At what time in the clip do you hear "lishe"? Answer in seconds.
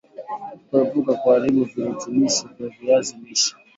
3.23-3.51